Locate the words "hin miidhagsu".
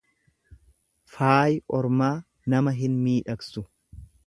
2.81-3.67